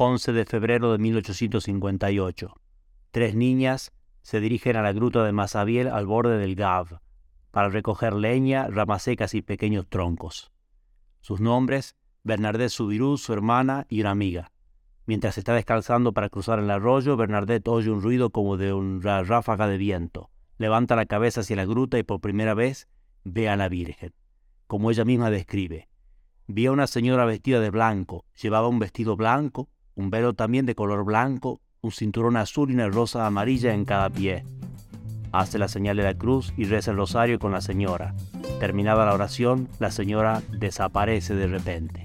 11 0.00 0.32
de 0.32 0.44
febrero 0.44 0.92
de 0.92 0.98
1858. 0.98 2.54
Tres 3.10 3.34
niñas 3.34 3.92
se 4.22 4.38
dirigen 4.38 4.76
a 4.76 4.82
la 4.82 4.92
gruta 4.92 5.24
de 5.24 5.32
Masabiel 5.32 5.88
al 5.88 6.06
borde 6.06 6.38
del 6.38 6.54
Gav 6.54 7.00
para 7.50 7.68
recoger 7.68 8.12
leña, 8.12 8.68
ramas 8.68 9.02
secas 9.02 9.34
y 9.34 9.42
pequeños 9.42 9.88
troncos. 9.88 10.52
Sus 11.20 11.40
nombres, 11.40 11.96
Bernadette 12.22 12.68
Subirú, 12.70 13.18
su 13.18 13.32
hermana 13.32 13.86
y 13.88 14.00
una 14.00 14.12
amiga. 14.12 14.52
Mientras 15.04 15.36
está 15.36 15.52
descalzando 15.52 16.12
para 16.12 16.28
cruzar 16.28 16.60
el 16.60 16.70
arroyo, 16.70 17.16
Bernadette 17.16 17.66
oye 17.66 17.90
un 17.90 18.00
ruido 18.00 18.30
como 18.30 18.56
de 18.56 18.72
una 18.72 19.24
ráfaga 19.24 19.66
de 19.66 19.78
viento. 19.78 20.30
Levanta 20.58 20.94
la 20.94 21.06
cabeza 21.06 21.40
hacia 21.40 21.56
la 21.56 21.64
gruta 21.64 21.98
y 21.98 22.04
por 22.04 22.20
primera 22.20 22.54
vez 22.54 22.86
ve 23.24 23.48
a 23.48 23.56
la 23.56 23.68
Virgen, 23.68 24.14
como 24.68 24.92
ella 24.92 25.04
misma 25.04 25.28
describe. 25.28 25.88
Vi 26.46 26.66
a 26.66 26.72
una 26.72 26.86
señora 26.86 27.24
vestida 27.24 27.58
de 27.58 27.70
blanco, 27.70 28.26
llevaba 28.40 28.68
un 28.68 28.78
vestido 28.78 29.16
blanco, 29.16 29.68
un 29.98 30.10
velo 30.10 30.32
también 30.32 30.64
de 30.64 30.76
color 30.76 31.04
blanco, 31.04 31.60
un 31.80 31.90
cinturón 31.90 32.36
azul 32.36 32.70
y 32.70 32.74
una 32.74 32.88
rosa 32.88 33.26
amarilla 33.26 33.74
en 33.74 33.84
cada 33.84 34.08
pie. 34.08 34.44
Hace 35.32 35.58
la 35.58 35.66
señal 35.66 35.96
de 35.96 36.04
la 36.04 36.14
cruz 36.14 36.54
y 36.56 36.64
reza 36.64 36.92
el 36.92 36.96
rosario 36.96 37.40
con 37.40 37.50
la 37.50 37.60
señora. 37.60 38.14
Terminada 38.60 39.04
la 39.04 39.14
oración, 39.14 39.68
la 39.80 39.90
señora 39.90 40.40
desaparece 40.52 41.34
de 41.34 41.48
repente. 41.48 42.04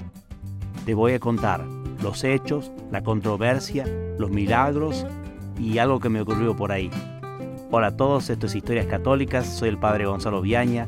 Te 0.85 0.95
voy 0.95 1.13
a 1.13 1.20
contar 1.20 1.63
los 2.01 2.23
hechos, 2.23 2.71
la 2.91 3.03
controversia, 3.03 3.85
los 4.17 4.31
milagros 4.31 5.05
y 5.59 5.77
algo 5.77 5.99
que 5.99 6.09
me 6.09 6.21
ocurrió 6.21 6.55
por 6.55 6.71
ahí. 6.71 6.89
Hola 7.70 7.87
a 7.87 7.98
todos, 7.98 8.27
esto 8.31 8.48
es 8.48 8.55
Historias 8.55 8.87
Católicas, 8.87 9.45
soy 9.45 9.70
el 9.70 9.77
Padre 9.77 10.07
Gonzalo 10.07 10.41
Viaña 10.41 10.87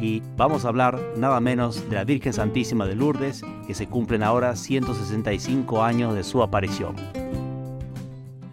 y 0.00 0.22
vamos 0.36 0.64
a 0.64 0.68
hablar 0.68 1.00
nada 1.16 1.40
menos 1.40 1.88
de 1.88 1.96
la 1.96 2.04
Virgen 2.04 2.32
Santísima 2.32 2.86
de 2.86 2.94
Lourdes, 2.94 3.42
que 3.66 3.74
se 3.74 3.86
cumplen 3.86 4.22
ahora 4.22 4.56
165 4.56 5.82
años 5.82 6.14
de 6.14 6.22
su 6.22 6.42
aparición. 6.42 6.96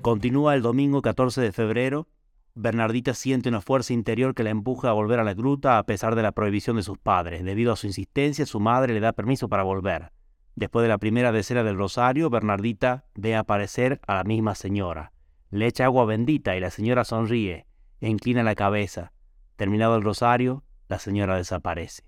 Continúa 0.02 0.56
el 0.56 0.62
domingo 0.62 1.02
14 1.02 1.42
de 1.42 1.52
febrero. 1.52 2.08
Bernardita 2.56 3.14
siente 3.14 3.50
una 3.50 3.62
fuerza 3.62 3.94
interior 3.94 4.36
que 4.36 4.44
la 4.44 4.52
empuja 4.52 4.90
a 4.90 4.94
volver 4.94 5.20
a 5.20 5.24
la 5.24 5.34
gruta 5.34 5.78
a 5.78 5.84
pesar 5.84 6.16
de 6.16 6.22
la 6.22 6.32
prohibición 6.32 6.76
de 6.76 6.84
sus 6.84 6.98
padres. 6.98 7.44
Debido 7.44 7.74
a 7.74 7.76
su 7.76 7.88
insistencia, 7.88 8.46
su 8.46 8.60
madre 8.60 8.94
le 8.94 9.00
da 9.00 9.14
permiso 9.14 9.50
para 9.50 9.64
volver. 9.64 10.12
Después 10.56 10.84
de 10.84 10.90
la 10.90 11.00
primera 11.00 11.32
decena 11.32 11.64
del 11.64 11.78
rosario, 11.78 12.30
Bernardita 12.30 13.06
ve 13.16 13.36
aparecer 13.36 14.00
a 14.06 14.16
la 14.16 14.24
misma 14.24 14.56
señora. 14.56 15.12
Le 15.50 15.68
echa 15.68 15.86
agua 15.86 16.06
bendita 16.06 16.56
y 16.56 16.60
la 16.60 16.70
señora 16.70 17.04
sonríe 17.04 17.66
e 18.02 18.10
inclina 18.10 18.44
la 18.44 18.56
cabeza. 18.56 19.14
Terminado 19.56 19.96
el 19.96 20.04
rosario, 20.04 20.64
la 20.94 21.00
señora 21.00 21.38
desaparece. 21.38 22.04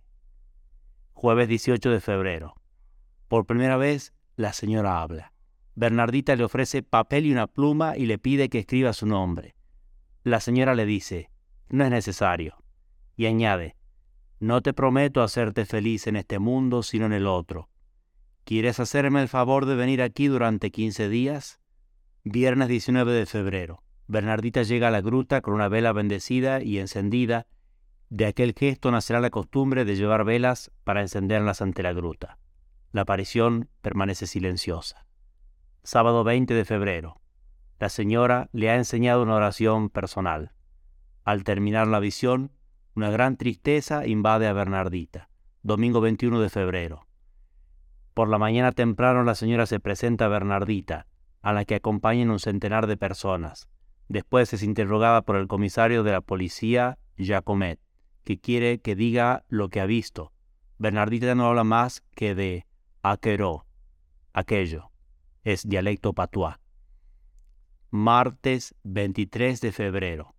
Jueves 1.14 1.48
18 1.48 1.90
de 1.90 2.00
febrero. 2.00 2.54
Por 3.28 3.48
primera 3.48 3.78
vez, 3.78 4.14
la 4.36 4.54
señora 4.54 5.02
habla. 5.02 5.34
Bernardita 5.74 6.36
le 6.36 6.44
ofrece 6.44 6.84
papel 6.84 7.26
y 7.26 7.32
una 7.32 7.48
pluma 7.48 7.98
y 7.98 8.06
le 8.06 8.20
pide 8.20 8.48
que 8.48 8.60
escriba 8.60 8.94
su 8.94 9.08
nombre. 9.08 9.56
La 10.24 10.40
señora 10.40 10.76
le 10.76 10.86
dice, 10.86 11.32
no 11.68 11.84
es 11.84 11.90
necesario. 11.90 12.58
Y 13.18 13.26
añade, 13.26 13.76
no 14.40 14.62
te 14.62 14.72
prometo 14.72 15.24
hacerte 15.24 15.66
feliz 15.66 16.06
en 16.06 16.18
este 16.18 16.38
mundo, 16.38 16.84
sino 16.84 17.08
en 17.08 17.14
el 17.14 17.26
otro. 17.26 17.70
¿Quieres 18.44 18.80
hacerme 18.80 19.20
el 19.20 19.30
favor 19.30 19.66
de 19.66 19.74
venir 19.74 20.04
aquí 20.04 20.28
durante 20.28 20.70
15 20.70 21.10
días? 21.10 21.60
Viernes 22.24 22.68
19 22.68 23.14
de 23.14 23.26
febrero. 23.26 23.82
Bernardita 24.06 24.62
llega 24.62 24.90
a 24.90 24.92
la 24.92 25.02
gruta 25.02 25.42
con 25.42 25.56
una 25.56 25.70
vela 25.70 25.92
bendecida 25.92 26.62
y 26.62 26.78
encendida 26.78 27.48
de 28.10 28.26
aquel 28.26 28.54
gesto 28.54 28.92
nacerá 28.92 29.20
la 29.20 29.30
costumbre 29.30 29.86
de 29.86 29.96
llevar 29.96 30.26
velas 30.26 30.72
para 30.84 31.02
encenderlas 31.02 31.62
ante 31.62 31.84
la 31.84 31.94
gruta. 31.94 32.38
La 32.92 33.02
aparición 33.02 33.70
permanece 33.82 34.28
silenciosa. 34.28 35.06
Sábado 35.84 36.24
20 36.24 36.54
de 36.54 36.66
febrero. 36.66 37.20
La 37.80 37.90
señora 37.90 38.50
le 38.54 38.70
ha 38.70 38.76
enseñado 38.76 39.24
una 39.24 39.36
oración 39.36 39.90
personal. 39.90 40.54
Al 41.24 41.44
terminar 41.44 41.88
la 41.88 42.00
visión, 42.00 42.52
una 42.96 43.10
gran 43.10 43.38
tristeza 43.38 44.06
invade 44.06 44.48
a 44.48 44.54
Bernardita. 44.54 45.30
Domingo 45.64 46.00
21 46.00 46.40
de 46.40 46.50
febrero. 46.50 47.08
Por 48.14 48.30
la 48.30 48.38
mañana 48.38 48.72
temprano 48.72 49.24
la 49.24 49.36
señora 49.36 49.66
se 49.66 49.80
presenta 49.80 50.26
a 50.26 50.30
Bernardita, 50.30 51.08
a 51.42 51.52
la 51.54 51.66
que 51.66 51.76
acompañan 51.76 52.30
un 52.30 52.40
centenar 52.40 52.88
de 52.88 52.98
personas. 52.98 53.68
Después 54.08 54.54
es 54.54 54.64
interrogada 54.64 55.24
por 55.24 55.36
el 55.36 55.48
comisario 55.48 56.04
de 56.04 56.12
la 56.12 56.22
policía, 56.22 56.98
Jacomet 57.18 57.80
que 58.26 58.40
quiere 58.40 58.82
que 58.82 58.96
diga 58.96 59.46
lo 59.48 59.70
que 59.70 59.80
ha 59.80 59.86
visto. 59.86 60.34
Bernardita 60.78 61.36
no 61.36 61.46
habla 61.46 61.64
más 61.64 62.02
que 62.16 62.36
de 62.36 62.66
aquero, 63.02 63.66
aquello. 64.34 64.92
Es 65.44 65.68
dialecto 65.70 66.14
patuá. 66.14 66.60
Martes 67.92 68.76
23 68.84 69.62
de 69.62 69.72
febrero. 69.72 70.36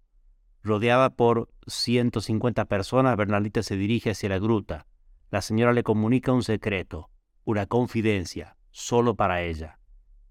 Rodeada 0.62 1.10
por 1.10 1.48
150 1.69 2.64
personas, 2.64 3.16
Bernardita 3.16 3.62
se 3.62 3.76
dirige 3.76 4.10
hacia 4.10 4.28
la 4.28 4.41
gruta. 4.41 4.86
La 5.30 5.41
señora 5.41 5.72
le 5.72 5.84
comunica 5.84 6.32
un 6.32 6.42
secreto, 6.42 7.08
una 7.44 7.66
confidencia, 7.66 8.56
solo 8.72 9.14
para 9.14 9.42
ella, 9.42 9.78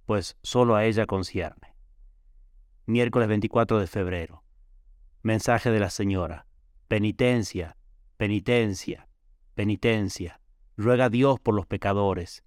pues 0.05 0.37
solo 0.43 0.75
a 0.75 0.85
ella 0.85 1.05
concierne. 1.05 1.73
Miércoles 2.85 3.29
24 3.29 3.79
de 3.79 3.87
febrero. 3.87 4.43
Mensaje 5.23 5.72
de 5.72 5.79
la 5.79 5.89
señora. 5.89 6.44
Penitencia, 6.88 7.78
penitencia, 8.16 9.07
penitencia. 9.56 10.40
Ruega 10.78 11.06
a 11.06 11.09
Dios 11.09 11.40
por 11.40 11.56
los 11.56 11.66
pecadores. 11.66 12.44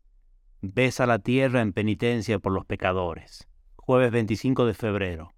Besa 0.61 1.07
la 1.07 1.19
tierra 1.19 1.61
en 1.61 1.73
penitencia 1.73 2.39
por 2.39 2.53
los 2.53 2.65
pecadores. 2.65 3.49
Jueves 3.75 4.13
25 4.13 4.65
de 4.65 4.75
febrero. 4.75 5.35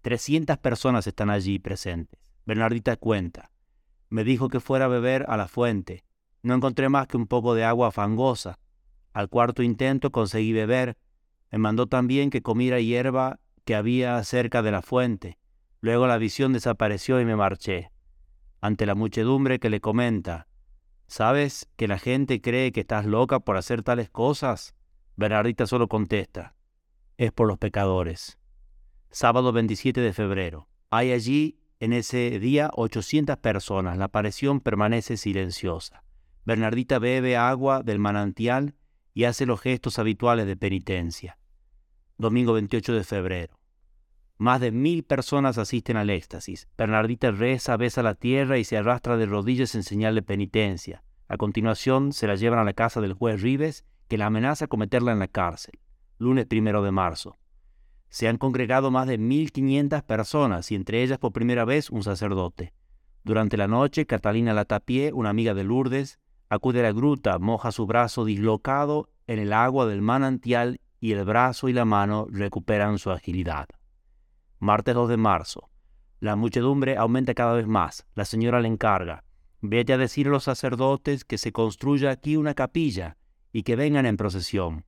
300 0.00 0.56
personas 0.56 1.06
están 1.06 1.28
allí 1.28 1.58
presentes. 1.58 2.18
Bernardita 2.46 2.96
cuenta. 2.96 3.50
Me 4.08 4.24
dijo 4.24 4.48
que 4.48 4.60
fuera 4.60 4.86
a 4.86 4.88
beber 4.88 5.26
a 5.28 5.36
la 5.36 5.46
fuente. 5.46 6.04
No 6.42 6.54
encontré 6.54 6.88
más 6.88 7.06
que 7.06 7.18
un 7.18 7.26
poco 7.26 7.54
de 7.54 7.64
agua 7.64 7.92
fangosa. 7.92 8.58
Al 9.12 9.28
cuarto 9.28 9.62
intento 9.62 10.10
conseguí 10.10 10.54
beber. 10.54 10.96
Me 11.50 11.58
mandó 11.58 11.86
también 11.86 12.30
que 12.30 12.40
comiera 12.40 12.80
hierba 12.80 13.40
que 13.66 13.74
había 13.74 14.24
cerca 14.24 14.62
de 14.62 14.70
la 14.70 14.80
fuente. 14.80 15.36
Luego 15.82 16.06
la 16.06 16.16
visión 16.16 16.54
desapareció 16.54 17.20
y 17.20 17.26
me 17.26 17.36
marché 17.36 17.90
ante 18.60 18.86
la 18.86 18.94
muchedumbre 18.94 19.58
que 19.58 19.70
le 19.70 19.80
comenta, 19.80 20.48
¿sabes 21.06 21.68
que 21.76 21.88
la 21.88 21.98
gente 21.98 22.40
cree 22.40 22.72
que 22.72 22.80
estás 22.80 23.06
loca 23.06 23.40
por 23.40 23.56
hacer 23.56 23.82
tales 23.82 24.10
cosas? 24.10 24.74
Bernardita 25.16 25.66
solo 25.66 25.88
contesta, 25.88 26.54
es 27.16 27.32
por 27.32 27.48
los 27.48 27.58
pecadores. 27.58 28.38
Sábado 29.10 29.52
27 29.52 30.00
de 30.00 30.12
febrero. 30.12 30.68
Hay 30.90 31.12
allí 31.12 31.58
en 31.80 31.92
ese 31.92 32.38
día 32.38 32.70
800 32.74 33.36
personas. 33.38 33.98
La 33.98 34.06
aparición 34.06 34.60
permanece 34.60 35.16
silenciosa. 35.16 36.04
Bernardita 36.44 36.98
bebe 36.98 37.36
agua 37.36 37.82
del 37.82 37.98
manantial 37.98 38.74
y 39.14 39.24
hace 39.24 39.46
los 39.46 39.60
gestos 39.60 39.98
habituales 39.98 40.46
de 40.46 40.56
penitencia. 40.56 41.38
Domingo 42.16 42.52
28 42.52 42.94
de 42.94 43.04
febrero. 43.04 43.57
Más 44.38 44.60
de 44.60 44.70
mil 44.70 45.02
personas 45.02 45.58
asisten 45.58 45.96
al 45.96 46.10
éxtasis. 46.10 46.68
Bernardita 46.78 47.32
reza, 47.32 47.76
besa 47.76 48.04
la 48.04 48.14
tierra 48.14 48.56
y 48.58 48.62
se 48.62 48.76
arrastra 48.76 49.16
de 49.16 49.26
rodillas 49.26 49.74
en 49.74 49.82
señal 49.82 50.14
de 50.14 50.22
penitencia. 50.22 51.02
A 51.26 51.36
continuación 51.36 52.12
se 52.12 52.28
la 52.28 52.36
llevan 52.36 52.60
a 52.60 52.64
la 52.64 52.72
casa 52.72 53.00
del 53.00 53.14
juez 53.14 53.42
Rives, 53.42 53.84
que 54.06 54.16
la 54.16 54.26
amenaza 54.26 54.68
con 54.68 54.78
meterla 54.78 55.10
en 55.10 55.18
la 55.18 55.26
cárcel. 55.26 55.80
Lunes 56.18 56.46
primero 56.46 56.84
de 56.84 56.92
marzo. 56.92 57.36
Se 58.10 58.28
han 58.28 58.38
congregado 58.38 58.92
más 58.92 59.08
de 59.08 59.18
mil 59.18 59.50
quinientas 59.50 60.04
personas 60.04 60.70
y 60.70 60.76
entre 60.76 61.02
ellas 61.02 61.18
por 61.18 61.32
primera 61.32 61.64
vez 61.64 61.90
un 61.90 62.04
sacerdote. 62.04 62.72
Durante 63.24 63.56
la 63.56 63.66
noche, 63.66 64.06
Catalina 64.06 64.54
Latapié, 64.54 65.12
una 65.12 65.30
amiga 65.30 65.52
de 65.52 65.64
Lourdes, 65.64 66.20
acude 66.48 66.78
a 66.78 66.84
la 66.84 66.92
gruta, 66.92 67.40
moja 67.40 67.72
su 67.72 67.86
brazo 67.86 68.24
dislocado 68.24 69.10
en 69.26 69.40
el 69.40 69.52
agua 69.52 69.86
del 69.86 70.00
manantial 70.00 70.80
y 71.00 71.10
el 71.10 71.24
brazo 71.24 71.68
y 71.68 71.72
la 71.72 71.84
mano 71.84 72.28
recuperan 72.30 72.98
su 72.98 73.10
agilidad. 73.10 73.66
Martes 74.60 74.94
2 74.94 75.08
de 75.08 75.16
marzo. 75.16 75.70
La 76.18 76.34
muchedumbre 76.34 76.96
aumenta 76.96 77.34
cada 77.34 77.54
vez 77.54 77.68
más. 77.68 78.06
La 78.14 78.24
señora 78.24 78.60
le 78.60 78.66
encarga. 78.66 79.22
Vete 79.60 79.92
a 79.92 79.98
decir 79.98 80.26
a 80.26 80.30
los 80.30 80.44
sacerdotes 80.44 81.24
que 81.24 81.38
se 81.38 81.52
construya 81.52 82.10
aquí 82.10 82.36
una 82.36 82.54
capilla 82.54 83.16
y 83.52 83.62
que 83.62 83.76
vengan 83.76 84.04
en 84.04 84.16
procesión. 84.16 84.84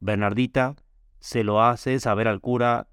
Bernardita 0.00 0.76
se 1.18 1.44
lo 1.44 1.62
hace 1.62 1.98
saber 1.98 2.28
al 2.28 2.40
cura 2.40 2.88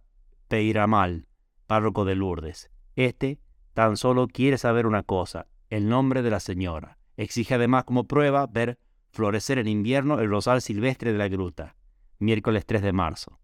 Peiramal, 0.48 1.28
párroco 1.66 2.06
de 2.06 2.16
Lourdes. 2.16 2.72
Este 2.96 3.40
tan 3.74 3.98
solo 3.98 4.28
quiere 4.28 4.58
saber 4.58 4.88
una 4.88 5.04
cosa, 5.04 5.48
el 5.70 5.90
nombre 5.90 6.22
de 6.22 6.30
la 6.30 6.40
señora. 6.40 6.98
Exige 7.18 7.56
además 7.56 7.84
como 7.84 8.06
prueba 8.06 8.48
ver 8.48 8.80
florecer 9.12 9.60
en 9.60 9.68
invierno 9.68 10.20
el 10.20 10.30
rosal 10.30 10.62
silvestre 10.62 11.12
de 11.12 11.18
la 11.18 11.28
gruta. 11.28 11.76
Miércoles 12.18 12.66
3 12.66 12.82
de 12.82 12.94
marzo. 12.94 13.40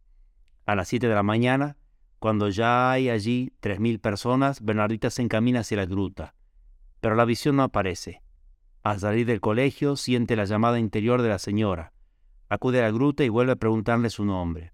A 0.65 0.75
las 0.75 0.87
7 0.87 1.07
de 1.07 1.15
la 1.15 1.23
mañana, 1.23 1.77
cuando 2.23 2.47
ya 2.47 2.89
hay 2.89 3.09
allí 3.09 3.51
tres 3.59 3.81
mil 3.81 3.99
personas, 3.99 4.63
Bernardita 4.63 5.09
se 5.09 5.21
encamina 5.21 5.59
hacia 5.59 5.75
la 5.75 5.85
gruta, 5.85 6.35
pero 7.01 7.15
la 7.15 7.25
visión 7.25 7.57
no 7.57 7.63
aparece. 7.63 8.21
Al 8.81 9.01
salir 9.01 9.25
del 9.25 9.41
colegio, 9.41 9.97
siente 9.97 10.37
la 10.37 10.45
llamada 10.45 10.79
interior 10.79 11.21
de 11.21 11.27
la 11.27 11.37
señora. 11.37 11.91
Acude 12.47 12.79
a 12.79 12.83
la 12.83 12.91
gruta 12.91 13.25
y 13.25 13.27
vuelve 13.27 13.51
a 13.51 13.57
preguntarle 13.57 14.09
su 14.09 14.23
nombre. 14.23 14.71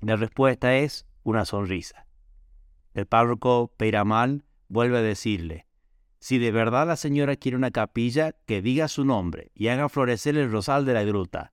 La 0.00 0.16
respuesta 0.16 0.74
es 0.74 1.06
una 1.22 1.44
sonrisa. 1.44 2.08
El 2.94 3.06
párroco 3.06 3.72
Peiramal 3.76 4.44
vuelve 4.66 4.98
a 4.98 5.02
decirle, 5.02 5.68
si 6.18 6.38
de 6.38 6.50
verdad 6.50 6.84
la 6.84 6.96
señora 6.96 7.36
quiere 7.36 7.58
una 7.58 7.70
capilla, 7.70 8.32
que 8.32 8.60
diga 8.60 8.88
su 8.88 9.04
nombre 9.04 9.52
y 9.54 9.68
haga 9.68 9.88
florecer 9.88 10.36
el 10.36 10.50
rosal 10.50 10.84
de 10.84 10.94
la 10.94 11.04
gruta. 11.04 11.52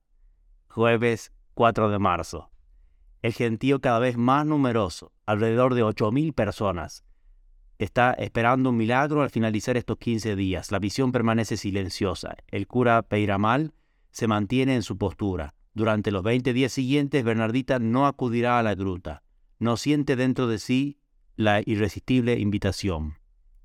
Jueves 0.69 1.31
4 1.53 1.91
de 1.91 2.00
marzo. 2.00 2.50
El 3.21 3.33
gentío 3.33 3.81
cada 3.81 3.99
vez 3.99 4.17
más 4.17 4.45
numeroso, 4.45 5.11
alrededor 5.25 5.73
de 5.73 5.83
8.000 5.83 6.33
personas. 6.33 7.03
Está 7.79 8.13
esperando 8.13 8.69
un 8.69 8.77
milagro 8.77 9.21
al 9.21 9.29
finalizar 9.29 9.77
estos 9.77 9.97
15 9.97 10.35
días. 10.35 10.71
La 10.71 10.79
visión 10.79 11.11
permanece 11.11 11.57
silenciosa. 11.57 12.35
El 12.47 12.67
cura 12.67 13.03
Peiramal 13.03 13.73
se 14.11 14.27
mantiene 14.27 14.75
en 14.75 14.81
su 14.81 14.97
postura. 14.97 15.53
Durante 15.73 16.11
los 16.11 16.23
20 16.23 16.53
días 16.53 16.71
siguientes, 16.71 17.23
Bernardita 17.23 17.77
no 17.77 18.07
acudirá 18.07 18.57
a 18.57 18.63
la 18.63 18.73
gruta. 18.73 19.23
No 19.59 19.77
siente 19.77 20.15
dentro 20.15 20.47
de 20.47 20.57
sí 20.57 20.99
la 21.35 21.61
irresistible 21.63 22.39
invitación. 22.39 23.15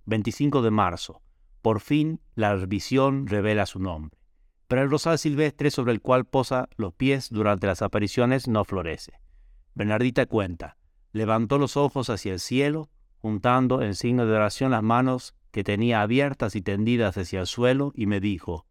25 0.05 0.61
de 0.61 0.71
marzo. 0.71 1.23
Por 1.63 1.81
fin 1.81 2.21
la 2.35 2.55
visión 2.55 3.27
revela 3.27 3.65
su 3.65 3.79
nombre. 3.79 4.19
Pero 4.69 4.83
el 4.83 4.91
rosal 4.91 5.19
silvestre 5.19 5.71
sobre 5.71 5.93
el 5.93 6.03
cual 6.03 6.27
posa 6.27 6.69
los 6.77 6.93
pies 6.93 7.31
durante 7.31 7.67
las 7.67 7.81
apariciones 7.81 8.49
no 8.49 8.65
florece. 8.65 9.21
Bernardita 9.75 10.27
cuenta, 10.27 10.77
levantó 11.13 11.59
los 11.59 11.77
ojos 11.77 12.11
hacia 12.11 12.33
el 12.33 12.41
cielo, 12.41 12.91
juntando 13.19 13.83
en 13.83 13.95
signo 13.95 14.27
de 14.27 14.35
oración 14.35 14.73
las 14.73 14.83
manos 14.83 15.35
que 15.51 15.65
tenía 15.65 16.03
abiertas 16.03 16.57
y 16.57 16.63
tendidas 16.63 17.17
hacia 17.17 17.41
el 17.41 17.47
suelo, 17.47 17.93
y 17.95 18.07
me 18.07 18.21
dijo, 18.21 18.67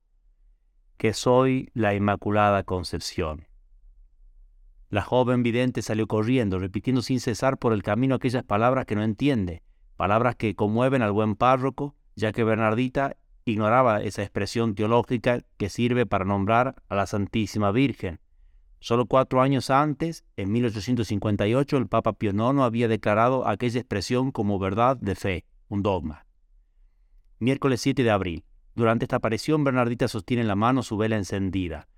que 0.98 1.14
soy 1.14 1.70
la 1.74 1.96
Inmaculada 1.96 2.64
Concepción. 2.64 3.48
La 4.90 5.02
joven 5.02 5.42
vidente 5.42 5.82
salió 5.82 6.06
corriendo, 6.06 6.60
repitiendo 6.60 7.02
sin 7.02 7.20
cesar 7.20 7.58
por 7.58 7.74
el 7.74 7.82
camino 7.82 8.16
aquellas 8.16 8.44
palabras 8.44 8.86
que 8.86 8.96
no 8.96 9.04
entiende, 9.04 9.64
palabras 9.96 10.36
que 10.36 10.54
conmueven 10.54 11.02
al 11.02 11.12
buen 11.12 11.36
párroco, 11.36 11.96
ya 12.16 12.32
que 12.32 12.44
Bernardita 12.44 13.16
ignoraba 13.46 14.02
esa 14.04 14.22
expresión 14.22 14.76
teológica 14.76 15.42
que 15.58 15.70
sirve 15.70 16.06
para 16.06 16.26
nombrar 16.26 16.76
a 16.90 16.96
la 16.96 17.08
Santísima 17.08 17.72
Virgen. 17.72 18.20
Solo 18.84 19.06
cuatro 19.06 19.44
años 19.44 19.70
antes, 19.70 20.26
en 20.38 20.52
1858, 20.52 21.78
el 21.78 21.88
Papa 21.88 22.14
Pío 22.14 22.32
IX 22.32 22.62
había 22.62 22.88
declarado 22.88 23.48
aquella 23.48 23.80
expresión 23.80 24.32
como 24.32 24.58
verdad 24.58 24.98
de 24.98 25.14
fe, 25.14 25.46
un 25.68 25.84
dogma. 25.84 26.26
Miércoles 27.38 27.80
7 27.82 28.02
de 28.02 28.10
abril. 28.10 28.44
Durante 28.74 29.06
esta 29.06 29.18
aparición, 29.18 29.64
Bernardita 29.64 30.08
sostiene 30.08 30.42
en 30.42 30.48
la 30.48 30.56
mano 30.56 30.82
su 30.82 30.98
vela 30.98 31.16
encendida, 31.16 31.90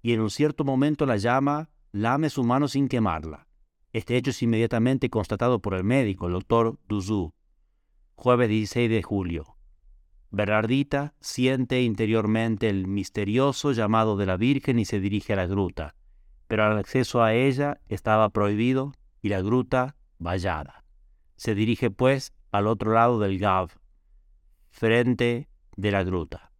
y 0.00 0.14
en 0.14 0.22
un 0.22 0.30
cierto 0.30 0.64
momento 0.64 1.04
la 1.04 1.18
llama 1.18 1.68
lame 1.92 2.30
su 2.30 2.44
mano 2.44 2.66
sin 2.66 2.88
quemarla. 2.88 3.46
Este 3.92 4.16
hecho 4.16 4.30
es 4.30 4.42
inmediatamente 4.42 5.10
constatado 5.10 5.60
por 5.60 5.74
el 5.74 5.84
médico, 5.84 6.28
el 6.28 6.32
doctor 6.32 6.78
Duzú. 6.88 7.34
Jueves 8.14 8.48
16 8.48 8.88
de 8.88 9.02
julio. 9.02 9.56
Bernardita 10.30 11.14
siente 11.20 11.82
interiormente 11.82 12.70
el 12.70 12.86
misterioso 12.86 13.72
llamado 13.72 14.16
de 14.16 14.24
la 14.24 14.38
Virgen 14.38 14.78
y 14.78 14.86
se 14.86 14.98
dirige 14.98 15.34
a 15.34 15.36
la 15.36 15.46
gruta, 15.46 15.94
pero 16.46 16.70
el 16.70 16.78
acceso 16.78 17.22
a 17.22 17.34
ella 17.34 17.80
estaba 17.88 18.28
prohibido 18.30 18.92
y 19.22 19.28
la 19.28 19.42
gruta 19.42 19.96
vallada. 20.18 20.84
Se 21.36 21.54
dirige 21.54 21.90
pues 21.90 22.32
al 22.52 22.66
otro 22.66 22.92
lado 22.92 23.18
del 23.18 23.38
Gav, 23.38 23.70
frente 24.70 25.48
de 25.76 25.90
la 25.90 26.04
gruta. 26.04 26.52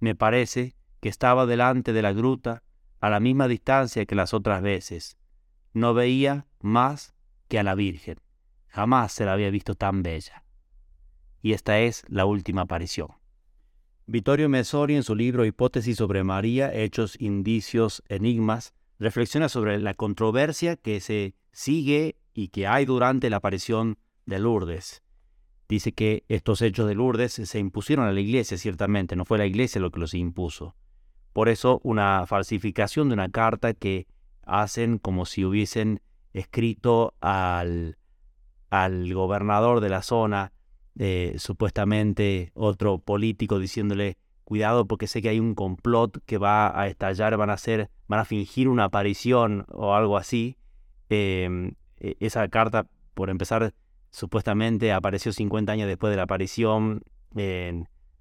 Me 0.00 0.14
parece 0.14 0.76
que 1.00 1.08
estaba 1.08 1.46
delante 1.46 1.92
de 1.92 2.02
la 2.02 2.12
gruta 2.12 2.62
a 3.00 3.10
la 3.10 3.20
misma 3.20 3.48
distancia 3.48 4.06
que 4.06 4.14
las 4.14 4.34
otras 4.34 4.62
veces, 4.62 5.16
no 5.72 5.94
veía 5.94 6.46
más 6.60 7.14
que 7.48 7.58
a 7.58 7.62
la 7.62 7.74
Virgen. 7.74 8.18
Jamás 8.68 9.12
se 9.12 9.24
la 9.24 9.34
había 9.34 9.50
visto 9.50 9.74
tan 9.74 10.02
bella. 10.02 10.44
Y 11.42 11.52
esta 11.52 11.78
es 11.78 12.04
la 12.08 12.24
última 12.24 12.62
aparición. 12.62 13.08
Vittorio 14.06 14.48
Messori 14.48 14.96
en 14.96 15.02
su 15.02 15.14
libro 15.14 15.44
Hipótesis 15.44 15.96
sobre 15.96 16.24
María, 16.24 16.72
Hechos, 16.72 17.20
Indicios, 17.20 18.02
Enigmas, 18.08 18.74
reflexiona 18.98 19.48
sobre 19.48 19.78
la 19.78 19.94
controversia 19.94 20.76
que 20.76 21.00
se 21.00 21.34
sigue 21.52 22.16
y 22.34 22.48
que 22.48 22.66
hay 22.66 22.84
durante 22.84 23.30
la 23.30 23.36
aparición 23.36 23.98
de 24.26 24.38
Lourdes. 24.38 25.02
Dice 25.68 25.92
que 25.92 26.24
estos 26.28 26.62
hechos 26.62 26.86
de 26.86 26.94
Lourdes 26.94 27.32
se 27.32 27.58
impusieron 27.58 28.06
a 28.06 28.12
la 28.12 28.20
iglesia, 28.20 28.56
ciertamente, 28.56 29.16
no 29.16 29.24
fue 29.24 29.38
la 29.38 29.46
iglesia 29.46 29.80
lo 29.80 29.90
que 29.90 30.00
los 30.00 30.14
impuso. 30.14 30.76
Por 31.32 31.48
eso 31.48 31.80
una 31.82 32.24
falsificación 32.26 33.08
de 33.08 33.14
una 33.14 33.28
carta 33.28 33.74
que 33.74 34.06
hacen 34.42 34.98
como 34.98 35.26
si 35.26 35.44
hubiesen 35.44 36.00
escrito 36.32 37.14
al, 37.20 37.98
al 38.70 39.12
gobernador 39.12 39.80
de 39.80 39.88
la 39.88 40.02
zona, 40.02 40.52
eh, 40.98 41.34
supuestamente 41.38 42.52
otro 42.54 42.98
político 42.98 43.58
diciéndole 43.58 44.16
cuidado 44.46 44.86
porque 44.86 45.08
sé 45.08 45.20
que 45.20 45.28
hay 45.28 45.40
un 45.40 45.56
complot 45.56 46.22
que 46.24 46.38
va 46.38 46.80
a 46.80 46.86
estallar, 46.86 47.36
van 47.36 47.50
a 47.50 47.54
hacer, 47.54 47.90
van 48.06 48.20
a 48.20 48.24
fingir 48.24 48.68
una 48.68 48.84
aparición 48.84 49.66
o 49.68 49.94
algo 49.94 50.16
así. 50.16 50.56
Em, 51.10 51.72
e, 51.98 52.16
esa 52.20 52.46
carta, 52.48 52.86
por 53.14 53.28
empezar, 53.28 53.74
supuestamente 54.10 54.92
apareció 54.92 55.32
50 55.32 55.72
años 55.72 55.88
después 55.88 56.12
de 56.12 56.16
la 56.16 56.22
aparición. 56.22 57.02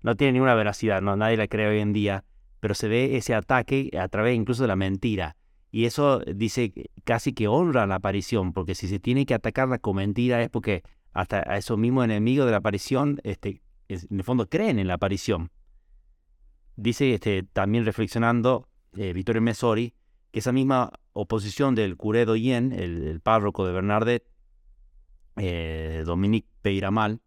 no 0.01 0.16
tiene 0.16 0.33
ninguna 0.33 0.56
veracidad, 0.56 1.01
no, 1.01 1.16
nadie 1.16 1.38
la 1.38 1.48
cree 1.48 1.68
hoy 1.68 1.80
en 1.80 1.94
día, 1.94 2.24
pero 2.60 2.74
se 2.74 2.88
ve 2.88 3.18
ese 3.18 3.33
ataque 3.36 3.92
a 4.00 4.07
través 4.07 4.36
incluso 4.36 4.63
de 4.63 4.68
la 4.68 4.75
mentira. 4.75 5.36
Y 5.72 5.86
eso 5.86 6.19
dice 6.22 6.74
casi 7.04 7.33
que 7.33 7.48
honra 7.48 7.86
la 7.86 7.95
aparición, 7.95 8.51
porque 8.51 8.74
si 8.75 8.88
se 8.88 9.00
tiene 9.00 9.25
que 9.25 9.36
atacarla 9.36 9.77
con 9.77 9.98
mentira 9.98 10.42
es 10.42 10.50
porque 10.50 10.83
hasta 11.13 11.44
a 11.48 11.57
esos 11.57 11.77
mismos 11.77 12.06
enemigos 12.06 12.45
de 12.45 12.51
la 12.51 12.57
aparición, 12.57 13.19
este, 13.24 13.62
en 13.89 14.18
el 14.19 14.24
fondo 14.24 14.50
creen 14.50 14.80
en 14.80 14.88
la 14.88 14.95
aparición. 14.95 15.51
Dice 16.75 17.13
este, 17.13 17.44
también 17.44 17.86
reflexionando 17.86 18.68
eh, 18.98 19.13
Vittorio 19.13 19.42
Messori 19.42 19.94
que 20.31 20.39
esa 20.39 20.51
misma 20.51 20.92
oposición 21.13 21.75
del 21.75 21.95
curé 21.95 22.25
Doyen, 22.25 22.74
el, 22.74 23.22
párroco 23.22 23.66
de 23.66 23.72
Bernardet, 23.72 24.25
eh, 25.38 26.04
Dominique 26.06 26.50
Peiramal, 26.62 27.22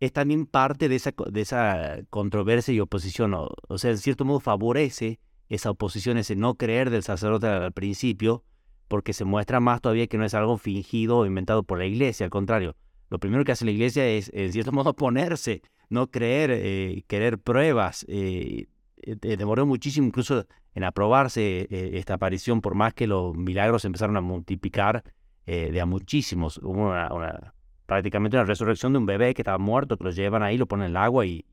es 0.00 0.12
también 0.12 0.46
parte 0.46 0.88
de 0.88 0.96
esa, 0.96 1.12
de 1.30 1.40
esa 1.40 1.98
controversia 2.10 2.74
y 2.74 2.80
oposición, 2.80 3.34
o 3.34 3.78
sea, 3.78 3.90
en 3.90 3.98
cierto 3.98 4.24
modo 4.24 4.40
favorece 4.40 5.20
esa 5.48 5.70
oposición, 5.70 6.18
ese 6.18 6.36
no 6.36 6.56
creer 6.56 6.90
del 6.90 7.02
sacerdote 7.02 7.46
al 7.46 7.72
principio, 7.72 8.44
porque 8.88 9.12
se 9.12 9.24
muestra 9.24 9.60
más 9.60 9.80
todavía 9.80 10.06
que 10.06 10.18
no 10.18 10.24
es 10.24 10.34
algo 10.34 10.58
fingido 10.58 11.18
o 11.18 11.26
inventado 11.26 11.62
por 11.62 11.78
la 11.78 11.86
iglesia, 11.86 12.24
al 12.24 12.30
contrario, 12.30 12.76
lo 13.10 13.18
primero 13.18 13.44
que 13.44 13.52
hace 13.52 13.64
la 13.64 13.72
iglesia 13.72 14.06
es, 14.06 14.30
en 14.32 14.52
cierto 14.52 14.72
modo, 14.72 14.90
oponerse, 14.90 15.62
no 15.90 16.10
creer, 16.10 16.50
eh, 16.52 17.04
querer 17.06 17.38
pruebas. 17.38 18.06
Eh, 18.08 18.66
eh, 19.02 19.36
demoró 19.36 19.66
muchísimo 19.66 20.06
incluso 20.06 20.46
en 20.74 20.84
aprobarse 20.84 21.66
esta 21.70 22.14
aparición, 22.14 22.60
por 22.60 22.74
más 22.74 22.94
que 22.94 23.06
los 23.06 23.36
milagros 23.36 23.84
empezaron 23.84 24.16
a 24.16 24.20
multiplicar 24.20 25.02
de 25.46 25.80
a 25.80 25.84
muchísimos. 25.84 26.58
Hubo 26.58 26.90
una, 26.90 27.52
prácticamente 27.90 28.36
una 28.36 28.46
resurrección 28.46 28.92
de 28.92 29.00
un 29.00 29.06
bebé 29.06 29.34
que 29.34 29.42
estaba 29.42 29.58
muerto, 29.58 29.96
que 29.96 30.04
lo 30.04 30.10
llevan 30.12 30.44
ahí, 30.44 30.56
lo 30.56 30.66
ponen 30.66 30.84
en 30.84 30.90
el 30.92 30.96
agua 30.96 31.26
y, 31.26 31.44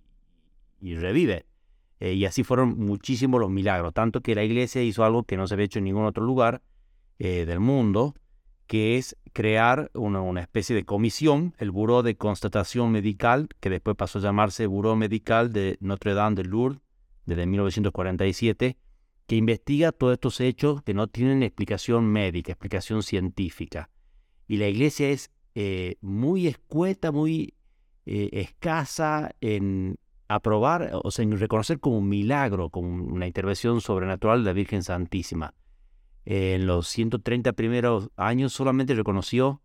revive. 0.80 1.48
Eh, 2.00 2.14
y 2.14 2.26
así 2.26 2.44
fueron 2.44 2.78
muchísimos 2.78 3.42
los 3.42 3.50
milagros, 3.50 3.92
tanto 3.92 4.22
que 4.22 4.36
la 4.36 4.44
iglesia 4.44 4.84
hizo 4.84 5.04
algo 5.04 5.24
que 5.24 5.36
no 5.36 5.48
se 5.48 5.56
había 5.56 5.66
hecho 5.66 5.80
en 5.80 5.86
ningún 5.86 6.06
otro 6.06 6.24
lugar 6.24 6.62
eh, 7.18 7.46
del 7.48 7.60
mundo, 7.60 8.14
que 8.68 8.98
es 8.98 9.18
crear 9.34 9.90
una, 9.94 10.42
especie 10.42 10.76
de 10.76 10.86
comisión, 10.86 11.56
el 11.58 11.72
Buró 11.72 12.04
de 12.04 12.18
Constatación 12.18 12.92
Medical, 12.92 13.50
que 13.60 13.70
después 13.70 13.96
pasó 13.96 14.20
a 14.20 14.22
llamarse 14.22 14.68
Buró 14.68 14.96
Medical 14.96 15.52
de 15.52 15.78
Notre 15.80 16.14
Dame 16.14 16.36
de 16.36 16.44
Lourdes, 16.44 16.82
desde 17.26 17.46
1947, 17.46 18.78
que 19.26 19.36
investiga 19.36 19.92
todos 19.92 20.14
estos 20.14 20.40
hechos 20.40 20.84
que 20.84 20.94
no 20.94 21.08
tienen 21.08 21.44
explicación 21.44 22.06
médica, 22.06 22.52
explicación 22.52 23.04
científica. 23.04 23.90
Y 24.48 24.58
la 24.58 24.68
iglesia 24.68 25.10
es 25.10 25.32
eh, 25.56 25.96
muy 26.02 26.48
escueta, 26.48 27.12
muy 27.12 27.54
escasa 28.06 29.36
en, 29.42 29.98
aprobar, 30.28 30.92
o 31.04 31.12
sea, 31.12 31.26
reconocer 31.26 31.80
como 31.80 32.00
un 32.00 32.10
milagro, 32.10 32.70
como 32.70 32.90
una 32.90 33.28
intervención 33.28 33.82
sobrenatural 33.82 34.40
de 34.40 34.46
la 34.46 34.54
Virgen 34.54 34.84
Santísima. 34.84 35.54
En 36.30 36.68
los 36.68 36.90
130 36.90 37.54
primeros 37.54 38.10
años 38.18 38.52
solamente 38.52 38.94
reconoció 38.94 39.62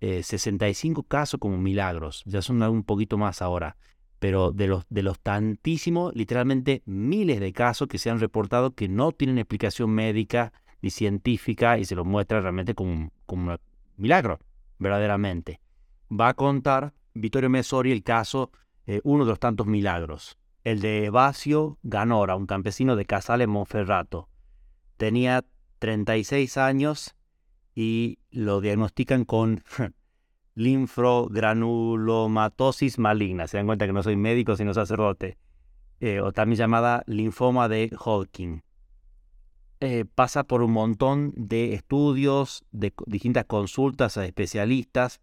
65 0.00 1.00
eh, 1.00 1.04
casos 1.06 1.38
como 1.38 1.58
milagros, 1.58 2.24
ya 2.26 2.42
son 2.42 2.60
un 2.60 2.82
poquito 2.82 3.18
más 3.18 3.40
ahora, 3.40 3.76
pero 4.18 4.50
de 4.50 4.66
los, 4.66 4.84
de 4.90 5.04
los 5.04 5.20
tantísimos, 5.20 6.12
literalmente 6.16 6.82
miles 6.86 7.38
de 7.38 7.52
casos 7.52 7.86
que 7.86 7.98
se 7.98 8.10
han 8.10 8.18
reportado 8.18 8.74
que 8.74 8.88
no 8.88 9.12
tienen 9.12 9.38
explicación 9.38 9.90
médica 9.90 10.52
ni 10.80 10.90
científica 10.90 11.78
y 11.78 11.84
se 11.84 11.94
los 11.94 12.04
muestra 12.04 12.40
realmente 12.40 12.74
como, 12.74 13.12
como 13.24 13.52
un 13.52 13.58
milagro, 13.96 14.40
verdaderamente. 14.80 15.60
Va 16.10 16.30
a 16.30 16.34
contar 16.34 16.94
Vittorio 17.14 17.48
Messori 17.48 17.92
el 17.92 18.02
caso 18.02 18.50
eh, 18.88 19.00
uno 19.04 19.24
de 19.24 19.30
los 19.30 19.38
tantos 19.38 19.68
milagros, 19.68 20.36
el 20.64 20.80
de 20.80 21.04
Evasio 21.04 21.78
Ganora, 21.84 22.34
un 22.34 22.46
campesino 22.46 22.96
de 22.96 23.04
Casale 23.04 23.46
Monferrato. 23.46 24.28
Tenía 24.96 25.44
36 25.82 26.56
años 26.58 27.16
y 27.74 28.20
lo 28.30 28.60
diagnostican 28.60 29.24
con 29.24 29.64
linfogranulomatosis 30.54 33.00
maligna. 33.00 33.48
Se 33.48 33.56
dan 33.56 33.66
cuenta 33.66 33.86
que 33.86 33.92
no 33.92 34.04
soy 34.04 34.14
médico, 34.14 34.54
sino 34.54 34.74
sacerdote. 34.74 35.38
Eh, 35.98 36.20
o 36.20 36.30
también 36.30 36.58
llamada 36.58 37.02
linfoma 37.06 37.68
de 37.68 37.90
Hodgkin. 37.98 38.62
Eh, 39.80 40.04
pasa 40.14 40.44
por 40.44 40.62
un 40.62 40.70
montón 40.70 41.32
de 41.34 41.74
estudios, 41.74 42.62
de 42.70 42.92
distintas 43.06 43.46
consultas 43.46 44.16
a 44.16 44.24
especialistas, 44.24 45.20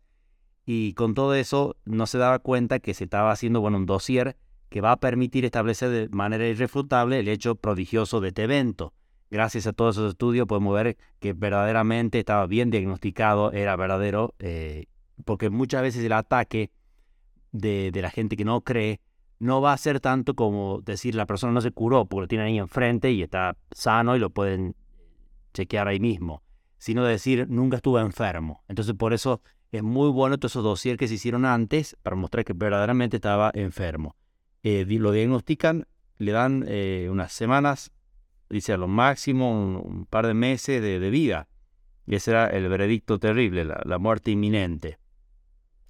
y 0.65 0.91
con 0.93 1.13
todo 1.13 1.35
eso 1.35 1.77
no 1.85 2.05
se 2.05 2.17
daba 2.17 2.39
cuenta 2.39 2.79
que 2.79 2.93
se 2.93 3.05
estaba 3.05 3.31
haciendo 3.31 3.61
bueno, 3.61 3.77
un 3.77 3.85
dossier 3.85 4.35
que 4.67 4.81
va 4.81 4.91
a 4.91 4.99
permitir 4.99 5.45
establecer 5.45 5.89
de 5.89 6.09
manera 6.09 6.45
irrefutable 6.45 7.19
el 7.19 7.29
hecho 7.29 7.55
prodigioso 7.55 8.19
de 8.19 8.27
este 8.27 8.43
evento. 8.43 8.93
Gracias 9.31 9.67
a 9.67 9.73
todos 9.73 9.95
esos 9.95 10.11
estudios 10.11 10.47
podemos 10.47 10.73
ver 10.73 10.97
que 11.19 11.33
verdaderamente 11.33 12.19
estaba 12.19 12.47
bien 12.47 12.71
diagnosticado, 12.71 13.51
era 13.51 13.75
verdadero, 13.75 14.33
eh, 14.39 14.85
porque 15.23 15.49
muchas 15.51 15.83
veces 15.83 16.03
el 16.03 16.13
ataque 16.13 16.71
de, 17.51 17.91
la 17.93 18.09
gente 18.09 18.35
que 18.35 18.45
no 18.45 18.61
cree 18.61 19.01
no 19.39 19.61
va 19.61 19.73
a 19.73 19.77
ser 19.77 19.99
tanto 19.99 20.35
como 20.35 20.81
decir 20.81 21.15
la 21.15 21.25
persona 21.25 21.53
no 21.53 21.61
se 21.61 21.71
curó 21.71 22.05
porque 22.05 22.21
lo 22.21 22.27
tiene 22.27 22.43
ahí 22.45 22.57
enfrente 22.57 23.11
y 23.11 23.21
está 23.21 23.55
sano 23.71 24.15
y 24.15 24.19
lo 24.19 24.31
pueden 24.31 24.75
chequear 25.53 25.87
ahí 25.87 25.99
mismo, 25.99 26.43
sino 26.77 27.03
decir 27.03 27.47
nunca 27.49 27.77
estuve 27.77 28.01
enfermo. 28.01 28.63
Entonces 28.67 28.95
por 28.95 29.13
eso 29.13 29.41
es 29.71 29.83
muy 29.83 30.09
bueno 30.09 30.37
todos 30.39 30.53
esos 30.53 30.63
dossiers 30.63 30.97
que 30.97 31.07
se 31.07 31.13
hicieron 31.13 31.45
antes 31.45 31.95
para 32.01 32.15
mostrar 32.15 32.43
que 32.43 32.53
verdaderamente 32.53 33.17
estaba 33.17 33.51
enfermo. 33.53 34.15
Eh, 34.63 34.85
lo 34.87 35.11
diagnostican, 35.11 35.87
le 36.17 36.31
dan 36.31 36.65
eh, 36.67 37.07
unas 37.09 37.31
semanas, 37.31 37.91
dice 38.49 38.73
a 38.73 38.77
lo 38.77 38.87
máximo 38.87 39.51
un, 39.51 40.05
par 40.05 40.27
de 40.27 40.33
meses 40.33 40.81
de, 40.81 41.09
vida. 41.09 41.47
Y 42.05 42.15
ese 42.15 42.31
era 42.31 42.47
el 42.47 42.67
veredicto 42.67 43.19
terrible, 43.19 43.65
la, 43.65 43.99
muerte 43.99 44.31
inminente. 44.31 44.97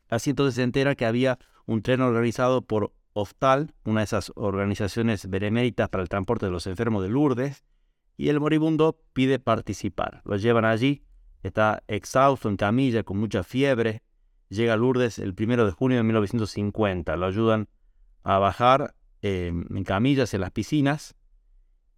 Así 0.10 0.32
entonces 0.32 0.56
se 0.56 0.64
entera 0.64 0.96
que 0.96 1.06
había 1.06 1.40
un 1.66 1.82
tren 1.82 2.02
organizado 2.02 2.62
por 2.64 2.94
OFTAL, 3.14 3.74
una 3.86 4.02
de 4.02 4.06
esas 4.06 4.32
organizaciones 4.36 5.30
beneméritas 5.30 5.90
para 5.90 6.02
el 6.02 6.10
transporte 6.10 6.48
de 6.48 6.52
los 6.52 6.68
enfermos 6.68 7.04
de 7.04 7.10
Lourdes, 7.10 7.64
y 8.18 8.30
el 8.30 8.40
moribundo 8.40 9.00
pide 9.14 9.40
participar. 9.40 10.22
Lo 10.26 10.36
llevan 10.36 10.66
allí, 10.66 11.04
está 11.42 11.84
exhausto 11.88 12.50
en 12.50 12.58
camilla, 12.58 13.04
con 13.04 13.18
mucha 13.18 13.44
fiebre. 13.44 14.04
Llega 14.50 14.74
a 14.74 14.78
Lourdes 14.78 15.20
el 15.20 15.34
primero 15.36 15.66
de 15.66 15.72
junio 15.72 15.98
de 15.98 16.04
1950. 16.04 17.16
Lo 17.16 17.28
ayudan 17.28 17.70
a 18.24 18.40
bajar 18.40 18.96
em, 19.22 19.66
en 19.74 19.84
camillas 19.84 20.34
en 20.34 20.42
las 20.42 20.52
piscinas 20.52 21.16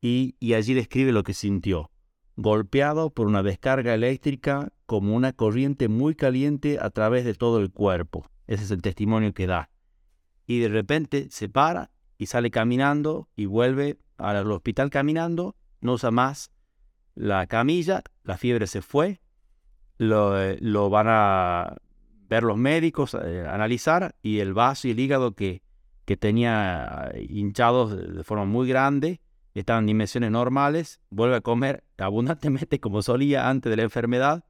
y, 0.01 0.53
allí 0.53 0.73
describe 0.73 1.11
lo 1.11 1.23
que 1.23 1.33
sintió. 1.33 1.91
Golpeado 2.35 3.11
por 3.11 3.27
una 3.27 3.43
descarga 3.43 3.93
eléctrica 3.93 4.73
como 4.85 5.15
una 5.15 5.31
corriente 5.31 5.87
muy 5.87 6.15
caliente 6.15 6.79
a 6.81 6.89
través 6.89 7.23
de 7.23 7.35
todo 7.35 7.59
el 7.59 7.71
cuerpo. 7.71 8.25
Ese 8.47 8.63
es 8.63 8.71
el 8.71 8.81
testimonio 8.81 9.33
que 9.33 9.47
da. 9.47 9.69
Y 10.47 10.59
de 10.59 10.69
repente 10.69 11.27
se 11.29 11.49
para 11.49 11.91
y 12.17 12.25
sale 12.25 12.49
caminando 12.49 13.29
y 13.35 13.45
vuelve 13.45 13.99
al 14.17 14.51
hospital 14.51 14.89
caminando, 14.89 15.55
no 15.81 15.93
usa 15.93 16.11
más 16.11 16.51
la 17.15 17.45
camilla, 17.47 18.03
la 18.23 18.37
fiebre 18.37 18.67
se 18.67 18.81
fue, 18.81 19.21
lo, 19.97 20.41
eh, 20.41 20.57
van 20.89 21.07
a 21.09 21.75
ver 22.27 22.43
los 22.43 22.57
médicos, 22.57 23.15
eh, 23.23 23.45
analizar 23.47 24.15
y 24.21 24.39
el 24.39 24.53
vaso 24.53 24.87
y 24.87 24.91
el 24.91 24.99
hígado 24.99 25.35
que, 25.35 25.61
que 26.05 26.17
tenía 26.17 27.11
hinchados 27.29 28.15
de 28.15 28.23
forma 28.23 28.45
muy 28.45 28.67
grande, 28.67 29.20
estaban 29.59 29.83
en 29.83 29.87
dimensiones 29.87 30.31
normales, 30.31 31.01
vuelve 31.09 31.35
a 31.35 31.41
comer 31.41 31.83
abundantemente 31.97 32.79
como 32.79 33.01
solía 33.01 33.49
antes 33.49 33.69
de 33.69 33.77
la 33.77 33.83
enfermedad 33.83 34.45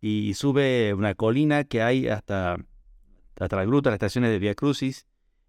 y 0.00 0.34
sube 0.34 0.92
una 0.92 1.14
colina 1.14 1.64
que 1.64 1.82
hay 1.82 2.08
hasta, 2.08 2.58
hasta 3.40 3.56
la 3.56 3.64
gruta, 3.64 3.88
las 3.88 3.96
estaciones 3.96 4.30
de 4.30 4.38
Via 4.38 4.54
Crucis, 4.54 5.06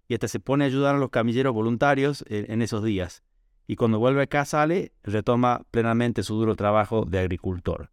y 0.07 0.13
hasta 0.13 0.27
se 0.27 0.39
pone 0.39 0.63
a 0.63 0.67
ayudar 0.67 0.95
a 0.95 0.97
los 0.97 1.09
camilleros 1.09 1.53
voluntarios 1.53 2.23
en, 2.29 2.61
esos 2.61 2.83
días. 2.83 3.23
Y 3.67 3.75
cuando 3.75 3.99
vuelve 3.99 4.21
acá 4.21 4.45
sale, 4.45 4.93
retoma 5.03 5.65
plenamente 5.71 6.23
su 6.23 6.35
duro 6.35 6.55
trabajo 6.55 7.05
de 7.05 7.19
agricultor. 7.19 7.91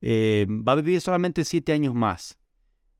Eh, 0.00 0.46
va 0.48 0.72
a 0.72 0.76
vivir 0.76 1.00
solamente 1.00 1.44
siete 1.44 1.72
años 1.72 1.94
más. 1.94 2.38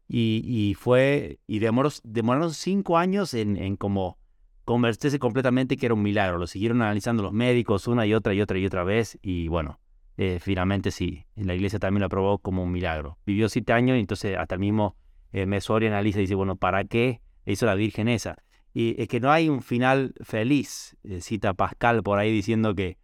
Y, 0.08 0.76
fue, 0.78 1.40
y 1.46 1.58
demoró, 1.58 1.90
demoraron 2.02 2.54
cinco 2.54 2.96
años 2.96 3.34
en, 3.34 3.56
en 3.56 3.76
como 3.76 4.18
convertirse 4.66 5.18
completamente 5.18 5.78
que 5.78 5.86
era 5.86 5.94
un 5.94 6.02
milagro. 6.02 6.36
Lo 6.36 6.46
siguieron 6.46 6.82
analizando 6.82 7.22
los 7.22 7.32
médicos 7.32 7.86
una 7.86 8.04
y 8.04 8.12
otra 8.12 8.34
y 8.34 8.42
otra 8.42 8.58
y 8.58 8.66
otra 8.66 8.84
vez 8.84 9.16
y 9.22 9.48
bueno, 9.48 9.80
eh, 10.18 10.38
finalmente 10.42 10.90
sí, 10.90 11.24
la 11.36 11.54
iglesia 11.54 11.78
también 11.78 12.00
lo 12.00 12.06
aprobó 12.06 12.38
como 12.38 12.64
un 12.64 12.72
milagro. 12.72 13.16
Vivió 13.24 13.48
siete 13.48 13.72
años 13.72 13.96
y 13.96 14.00
entonces 14.00 14.36
hasta 14.36 14.56
el 14.56 14.60
mismo 14.60 14.96
eh, 15.32 15.42
analiza 15.42 16.18
y 16.18 16.22
dice, 16.22 16.34
bueno, 16.34 16.56
¿para 16.56 16.84
qué 16.84 17.20
hizo 17.46 17.64
la 17.64 17.76
Virgen 17.76 18.08
esa? 18.08 18.36
Y 18.74 19.00
es 19.00 19.08
que 19.08 19.20
no 19.20 19.30
hay 19.30 19.48
un 19.48 19.62
final 19.62 20.14
feliz, 20.22 20.96
eh, 21.04 21.20
cita 21.20 21.54
Pascal 21.54 22.02
por 22.02 22.18
ahí 22.18 22.32
diciendo 22.32 22.74
que, 22.74 22.98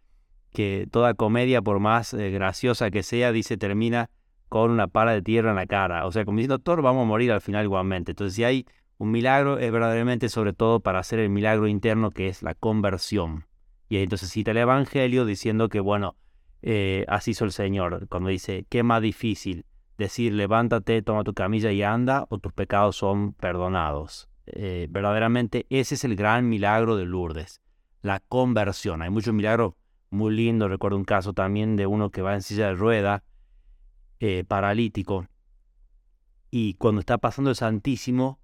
que 0.51 0.87
toda 0.91 1.13
comedia, 1.13 1.61
por 1.61 1.79
más 1.79 2.13
eh, 2.13 2.29
graciosa 2.29 2.91
que 2.91 3.03
sea, 3.03 3.31
dice, 3.31 3.55
termina 3.55 4.09
con 4.49 4.69
una 4.69 4.87
pala 4.87 5.13
de 5.13 5.21
tierra 5.21 5.51
en 5.51 5.55
la 5.55 5.65
cara. 5.65 6.05
O 6.05 6.11
sea, 6.11 6.25
como 6.25 6.39
diciendo, 6.39 6.59
todos 6.59 6.81
vamos 6.81 7.03
a 7.03 7.07
morir 7.07 7.31
al 7.31 7.41
final 7.41 7.63
igualmente. 7.63 8.11
Entonces, 8.11 8.35
si 8.35 8.43
hay 8.43 8.65
un 9.03 9.11
milagro, 9.11 9.59
es 9.59 9.71
verdaderamente 9.71 10.29
sobre 10.29 10.53
todo 10.53 10.79
para 10.79 10.99
hacer 10.99 11.19
el 11.19 11.29
milagro 11.29 11.67
interno 11.67 12.11
que 12.11 12.27
es 12.27 12.41
la 12.41 12.55
conversión. 12.55 13.45
Y 13.89 13.97
entonces 13.97 14.29
cita 14.29 14.51
el 14.51 14.57
Evangelio 14.57 15.25
diciendo 15.25 15.69
que, 15.69 15.79
bueno, 15.79 16.15
eh, 16.61 17.05
así 17.07 17.31
hizo 17.31 17.45
el 17.45 17.51
Señor. 17.51 18.07
Cuando 18.07 18.29
dice, 18.29 18.65
qué 18.69 18.81
más 18.83 19.01
difícil 19.01 19.65
decir, 19.97 20.33
levántate, 20.33 21.01
toma 21.01 21.23
tu 21.23 21.33
camilla 21.33 21.71
y 21.71 21.83
anda, 21.83 22.25
o 22.29 22.39
tus 22.39 22.53
pecados 22.53 22.95
son 22.95 23.33
perdonados. 23.33 24.29
Eh, 24.45 24.87
verdaderamente 24.89 25.65
ese 25.69 25.95
es 25.95 26.03
el 26.03 26.15
gran 26.15 26.49
milagro 26.49 26.95
de 26.95 27.05
Lourdes, 27.05 27.61
la 28.01 28.19
conversión. 28.19 29.01
Hay 29.01 29.09
muchos 29.09 29.33
milagros 29.33 29.73
muy 30.09 30.33
lindos. 30.33 30.69
Recuerdo 30.69 30.97
un 30.97 31.05
caso 31.05 31.33
también 31.33 31.75
de 31.75 31.85
uno 31.85 32.09
que 32.09 32.21
va 32.21 32.33
en 32.33 32.41
silla 32.41 32.67
de 32.67 32.75
rueda 32.75 33.23
eh, 34.19 34.43
paralítico, 34.47 35.27
y 36.55 36.75
cuando 36.75 36.99
está 36.99 37.17
pasando 37.17 37.49
el 37.49 37.55
Santísimo, 37.55 38.39
eh, 38.39 38.42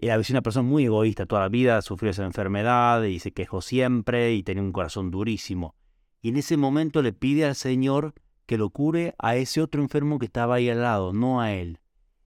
era 0.00 0.20
una 0.30 0.42
persona 0.42 0.66
muy 0.66 0.84
egoísta, 0.84 1.26
toda 1.26 1.42
la 1.42 1.48
vida 1.48 1.82
sufrió 1.82 2.10
esa 2.10 2.24
enfermedad 2.24 3.02
y 3.02 3.18
se 3.18 3.32
quejó 3.32 3.60
siempre 3.60 4.32
y 4.32 4.42
tenía 4.42 4.62
un 4.62 4.72
corazón 4.72 5.10
durísimo. 5.10 5.74
Y 6.22 6.30
en 6.30 6.36
ese 6.36 6.56
momento 6.56 7.02
le 7.02 7.12
pide 7.12 7.44
al 7.44 7.54
Señor 7.54 8.14
que 8.46 8.56
lo 8.56 8.70
cure 8.70 9.14
a 9.18 9.36
ese 9.36 9.60
otro 9.60 9.82
enfermo 9.82 10.18
que 10.18 10.26
estaba 10.26 10.54
ahí 10.54 10.70
al 10.70 10.80
lado, 10.80 11.12
no 11.12 11.40
a 11.40 11.52
él. 11.52 11.80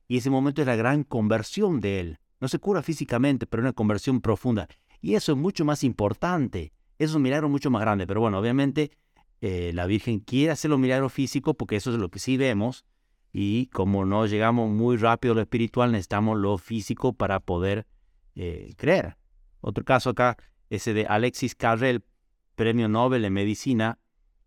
Y 0.07 0.19
ese 0.19 0.31
momento 0.31 0.61
es 0.61 0.67
la 0.67 0.77
gran 0.77 1.03
conversión 1.03 1.81
de 1.81 2.01
él. 2.01 2.19
No 2.41 2.49
se 2.49 2.59
cura 2.59 2.83
físicamente, 2.83 3.47
pero 3.47 3.63
una 3.63 3.73
conversión 3.73 4.21
profunda. 4.21 4.69
Y 5.01 5.15
eso 5.15 5.33
es 5.33 5.39
mucho 5.39 5.65
más 5.65 5.83
importante. 5.83 6.73
Es 6.99 7.15
un 7.15 7.23
milagro 7.23 7.49
mucho 7.49 7.71
más 7.71 7.81
grande. 7.81 8.07
Pero 8.07 8.21
bueno, 8.21 8.39
obviamente 8.39 8.93
eh, 9.41 9.73
la 9.75 9.87
Virgen 9.87 10.21
quiere 10.21 10.53
hacer 10.53 10.71
los 10.71 10.79
milagros 10.79 11.13
físicos 11.13 11.57
porque 11.59 11.77
eso 11.77 11.93
es 11.93 11.99
lo 11.99 12.11
que 12.11 12.19
sí 12.19 12.37
vemos 12.37 12.85
y 13.39 13.67
como 13.67 14.07
no 14.07 14.25
llegamos 14.25 14.71
muy 14.71 14.97
rápido 14.97 15.33
a 15.33 15.35
lo 15.35 15.41
espiritual 15.43 15.93
necesitamos 15.93 16.39
lo 16.39 16.57
físico 16.57 17.13
para 17.13 17.39
poder 17.39 17.87
eh, 18.35 18.73
creer. 18.79 19.19
Otro 19.61 19.85
caso 19.85 20.09
acá, 20.09 20.39
ese 20.71 20.95
de 20.95 21.05
Alexis 21.05 21.55
Carrel, 21.55 22.03
premio 22.55 22.89
Nobel 22.89 23.27
en 23.27 23.35
medicina, 23.35 23.99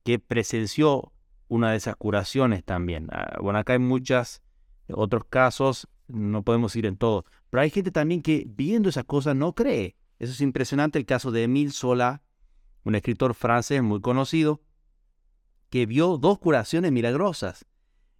que 0.04 0.18
presenció 0.18 1.14
una 1.48 1.70
de 1.70 1.78
esas 1.78 1.98
curaciones 1.98 2.64
también. 2.64 3.10
Ah, 3.12 3.38
bueno, 3.40 3.60
acá 3.60 3.74
hay 3.74 3.80
muchos 3.80 4.42
otros 4.92 5.26
casos, 5.26 5.88
no 6.08 6.42
podemos 6.42 6.76
ir 6.76 6.88
en 6.88 6.98
todo, 6.98 7.26
pero 7.52 7.62
hay 7.62 7.70
gente 7.70 7.92
también 7.92 8.24
que 8.24 8.48
viendo 8.48 8.90
esas 8.90 9.06
cosas 9.06 9.36
no 9.36 9.54
cree. 9.54 9.98
Eso 10.18 10.34
es 10.34 10.42
impresionante, 10.42 10.98
el 10.98 11.06
caso 11.06 11.30
de 11.30 11.44
Emile 11.44 11.74
Zola, 11.74 12.24
un 12.86 12.96
escritor 12.96 13.36
francés 13.36 13.84
muy 13.84 14.02
conocido, 14.02 14.62
que 15.70 15.86
vio 15.86 16.18
dos 16.18 16.40
curaciones 16.40 16.92
milagrosas. 16.92 17.68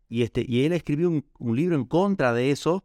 Y, 0.10 0.24
este, 0.24 0.44
y 0.48 0.66
él 0.66 0.74
escribió 0.74 1.10
un, 1.10 1.56
libro 1.56 1.76
en 1.76 1.86
contra 1.86 2.34
de 2.34 2.52
eso, 2.52 2.84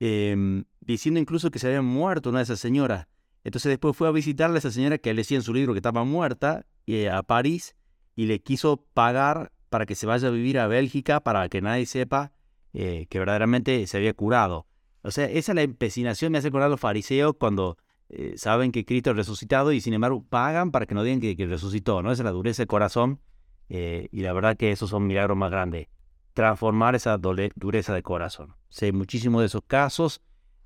em, 0.00 0.64
diciendo 0.80 1.20
incluso 1.20 1.50
que 1.50 1.58
se 1.58 1.68
había 1.68 1.82
muerto 1.82 2.30
una 2.30 2.40
de 2.40 2.44
esas 2.44 2.60
señoras. 2.60 3.06
Entonces 3.44 3.70
después 3.70 3.96
fue 3.96 4.08
a 4.08 4.10
visitarle 4.10 4.56
a 4.56 4.58
esa 4.58 4.70
señora 4.70 4.98
que 4.98 5.14
le 5.14 5.20
decía 5.20 5.38
en 5.38 5.42
su 5.42 5.54
libro 5.54 5.72
que 5.72 5.78
estaba 5.78 6.04
muerta 6.04 6.66
eh, 6.86 7.08
a 7.08 7.22
París 7.22 7.76
y 8.16 8.26
le 8.26 8.42
quiso 8.42 8.84
pagar 8.92 9.52
para 9.70 9.86
que 9.86 9.94
se 9.94 10.06
vaya 10.06 10.28
a 10.28 10.30
vivir 10.30 10.58
a 10.58 10.66
Bélgica 10.66 11.20
para 11.20 11.48
que 11.48 11.62
nadie 11.62 11.86
sepa 11.86 12.32
eh, 12.72 13.06
que 13.08 13.18
verdaderamente 13.18 13.86
se 13.86 13.96
había 13.96 14.12
curado. 14.12 14.66
O 15.02 15.10
sea, 15.10 15.24
esa 15.26 15.52
es 15.52 15.56
la 15.56 15.62
empecinación, 15.62 16.32
me 16.32 16.38
hace 16.38 16.48
acordar 16.48 16.68
los 16.68 16.80
fariseos 16.80 17.36
cuando 17.38 17.78
eh, 18.10 18.34
saben 18.36 18.72
que 18.72 18.84
Cristo 18.84 19.10
ha 19.10 19.14
resucitado 19.14 19.72
y 19.72 19.80
sin 19.80 19.94
embargo 19.94 20.24
pagan 20.28 20.72
para 20.72 20.84
que 20.84 20.94
no 20.94 21.04
digan 21.04 21.20
que, 21.20 21.46
resucitó, 21.46 22.02
¿no? 22.02 22.10
Esa 22.10 22.22
es 22.22 22.24
la 22.24 22.32
dureza 22.32 22.64
de 22.64 22.66
corazón 22.66 23.20
eh, 23.68 24.08
y 24.10 24.22
la 24.22 24.32
verdad 24.32 24.56
que 24.56 24.72
esos 24.72 24.90
son 24.90 25.06
milagros 25.06 25.36
más 25.36 25.50
grandes. 25.50 25.86
Transformar 26.32 26.94
esa 26.94 27.18
dureza 27.18 27.94
de 27.94 28.02
corazón. 28.02 28.54
Sé 28.68 28.92
muchísimos 28.92 29.40
de 29.40 29.46
esos 29.46 29.62
casos, 29.66 30.22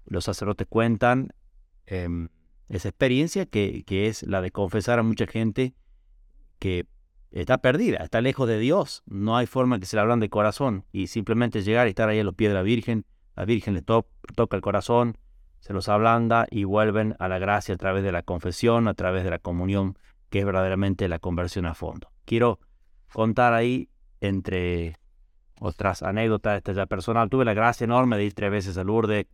los 0.06 0.25
sacerdotes 0.25 0.66
cuentan 0.68 1.33
em, 1.87 2.28
esa 2.68 2.88
experiencia 2.88 3.47
que, 3.47 3.85
es 3.88 4.23
la 4.25 4.40
de 4.40 4.50
confesar 4.50 4.99
a 4.99 5.02
mucha 5.02 5.26
gente 5.26 5.75
que 6.59 6.87
está 7.30 7.59
perdida, 7.59 7.99
está 7.99 8.21
lejos 8.21 8.49
de 8.49 8.59
Dios, 8.59 9.02
no 9.06 9.37
hay 9.37 9.47
forma 9.47 9.80
que 9.80 9.87
se 9.87 9.97
la 9.97 10.02
abran 10.02 10.21
de 10.21 10.28
corazón 10.28 10.85
y 10.92 11.09
simplemente 11.09 11.62
llegar 11.62 11.87
y 11.87 11.90
estar 11.90 12.09
ahí 12.09 12.21
a 12.21 12.25
los 12.25 12.35
pies 12.35 12.50
de 12.50 12.54
la 12.54 12.62
Virgen, 12.62 13.06
la 13.37 13.44
Virgen 13.44 13.75
le 13.75 13.83
toca 13.83 14.56
el 14.56 14.62
corazón, 14.62 15.18
se 15.61 15.73
los 15.73 15.88
ablanda 15.88 16.47
y 16.50 16.64
vuelven 16.64 17.16
a 17.18 17.26
la 17.26 17.38
gracia 17.38 17.75
a 17.75 17.78
través 17.78 18.04
de 18.04 18.12
la 18.12 18.23
confesión, 18.23 18.87
a 18.87 18.94
través 18.94 19.25
de 19.25 19.30
la 19.30 19.38
comunión, 19.38 19.99
que 20.30 20.40
es 20.40 20.44
verdaderamente 20.44 21.09
la 21.09 21.18
conversión 21.18 21.66
a 21.66 21.75
fondo. 21.75 22.11
Quiero 22.25 22.61
contar 23.12 23.54
ahí, 23.54 23.88
entre 24.21 24.99
otras 25.61 26.02
anécdotas, 26.02 26.56
esta 26.58 26.73
ya 26.73 26.87
personal, 26.87 27.28
tuve 27.30 27.44
la 27.44 27.54
gracia 27.54 27.84
enorme 27.84 28.16
de 28.16 28.25
ir 28.25 28.34
tres 28.34 28.50
veces 28.50 28.78
a 28.78 28.84
Lourdes, 28.84 29.26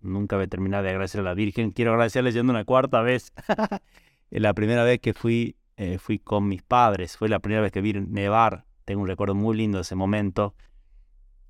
nunca 0.00 0.36
voy 0.36 0.44
a 0.44 0.82
de 0.82 0.88
agradecer 0.88 1.20
a 1.20 1.24
la 1.24 1.34
Virgen, 1.34 1.70
quiero 1.70 1.92
agradecerle 1.92 2.32
yendo 2.32 2.52
una 2.52 2.64
cuarta 2.64 3.00
vez. 3.02 3.32
la 4.30 4.54
primera 4.54 4.82
vez 4.84 5.00
que 5.00 5.14
fui 5.14 5.56
eh, 5.76 5.98
fui 5.98 6.18
con 6.18 6.46
mis 6.48 6.62
padres, 6.62 7.16
fue 7.16 7.28
la 7.28 7.38
primera 7.38 7.62
vez 7.62 7.72
que 7.72 7.80
vi 7.80 7.94
nevar, 7.94 8.66
tengo 8.84 9.02
un 9.02 9.08
recuerdo 9.08 9.34
muy 9.34 9.56
lindo 9.56 9.78
de 9.78 9.82
ese 9.82 9.94
momento. 9.94 10.54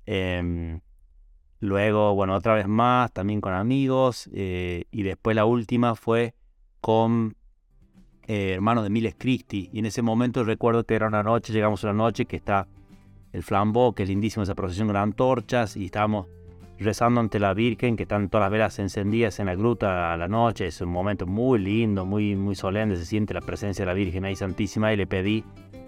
Em, 0.05 0.79
luego, 1.59 2.15
bueno, 2.15 2.33
otra 2.33 2.55
vez 2.55 2.67
más, 2.67 3.11
también 3.11 3.41
con 3.41 3.53
amigos, 3.53 4.29
eh, 4.33 4.85
y 4.91 5.03
después 5.03 5.35
la 5.35 5.45
última 5.45 5.95
fue 5.95 6.35
con 6.79 7.35
eh, 8.27 8.53
hermano 8.53 8.81
de 8.81 8.89
Miles 8.89 9.15
Christi, 9.17 9.69
y 9.73 9.79
en 9.79 9.85
ese 9.85 10.01
momento 10.01 10.43
recuerdo 10.43 10.85
que 10.85 10.95
era 10.95 11.07
una 11.07 11.21
noche, 11.21 11.51
llegamos 11.53 11.83
a 11.83 11.87
la 11.87 11.93
noche 11.93 12.25
que 12.25 12.37
está 12.37 12.67
el 13.33 13.43
flambeau, 13.43 13.93
que 13.93 14.03
es 14.03 14.09
lindísimo 14.09 14.43
esa 14.43 14.55
procesión 14.55 14.87
con 14.87 14.95
antorchas, 14.95 15.75
y 15.75 15.85
estábamos 15.85 16.27
rezando 16.79 17.19
ante 17.19 17.39
la 17.39 17.53
Virgen, 17.53 17.95
que 17.95 18.03
están 18.03 18.29
todas 18.29 18.45
las 18.45 18.51
velas 18.51 18.79
encendidas 18.79 19.39
en 19.39 19.47
la 19.47 19.55
gruta 19.55 20.13
a 20.13 20.17
la 20.17 20.27
noche. 20.27 20.67
Es 20.67 20.81
un 20.81 20.89
momento 20.89 21.25
muy 21.25 21.59
lindo, 21.59 22.05
muy, 22.05 22.35
muy 22.35 22.55
solemne. 22.55 22.95
Se 22.95 23.05
siente 23.05 23.33
la 23.33 23.41
presencia 23.41 23.83
de 23.83 23.87
la 23.87 23.93
Virgen 23.93 24.25
ahí 24.25 24.35
Santísima 24.35 24.93
y 24.93 24.97
le 24.97 25.07
pedí 25.07 25.43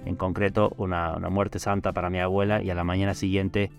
en 0.05 0.15
concreto 0.15 0.73
una, 0.77 1.15
una 1.15 1.29
muerte 1.29 1.59
santa 1.59 1.93
para 1.93 2.09
mi 2.09 2.19
abuela 2.19 2.61
y 2.61 2.69
a 2.69 2.75
la 2.75 2.83
mañana 2.83 3.13
siguiente, 3.13 3.71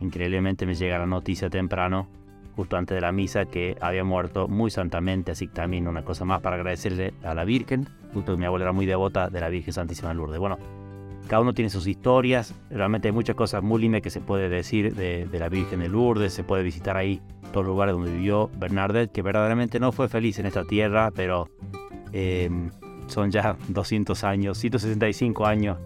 increíblemente, 0.00 0.66
me 0.66 0.74
llega 0.74 0.98
la 0.98 1.06
noticia 1.06 1.50
temprano, 1.50 2.08
justo 2.56 2.76
antes 2.76 2.94
de 2.94 3.00
la 3.00 3.12
misa, 3.12 3.44
que 3.46 3.76
había 3.80 4.04
muerto 4.04 4.48
muy 4.48 4.70
santamente. 4.70 5.32
Así 5.32 5.46
que 5.46 5.54
también 5.54 5.88
una 5.88 6.04
cosa 6.04 6.24
más 6.24 6.40
para 6.40 6.56
agradecerle 6.56 7.14
a 7.22 7.34
la 7.34 7.44
Virgen. 7.44 7.88
Justo 8.14 8.36
mi 8.36 8.46
abuela 8.46 8.64
era 8.64 8.72
muy 8.72 8.86
devota 8.86 9.30
de 9.30 9.40
la 9.40 9.48
Virgen 9.48 9.72
Santísima 9.72 10.08
de 10.08 10.14
Lourdes. 10.14 10.38
Bueno, 10.38 10.58
cada 11.28 11.40
uno 11.42 11.54
tiene 11.54 11.70
sus 11.70 11.86
historias, 11.86 12.54
realmente 12.70 13.08
hay 13.08 13.12
muchas 13.12 13.36
cosas 13.36 13.62
muy 13.62 13.80
lindas 13.80 14.02
que 14.02 14.10
se 14.10 14.20
puede 14.20 14.48
decir 14.48 14.94
de, 14.94 15.26
la 15.32 15.48
Virgen 15.48 15.80
de 15.80 15.88
Lourdes, 15.88 16.32
se 16.32 16.44
puede 16.44 16.62
visitar 16.62 16.96
ahí 16.96 17.20
todos 17.52 17.66
los 17.66 17.72
lugares 17.72 17.94
donde 17.94 18.12
vivió 18.12 18.50
Bernadette, 18.56 19.12
que 19.12 19.22
verdaderamente 19.22 19.80
no 19.80 19.92
fue 19.92 20.08
feliz 20.08 20.38
en 20.38 20.46
esta 20.46 20.64
tierra, 20.64 21.10
pero 21.14 21.48
em, 22.12 22.70
son 23.06 23.30
ya 23.30 23.56
200 23.68 24.24
años, 24.24 24.58
165 24.58 25.46
años 25.46 25.78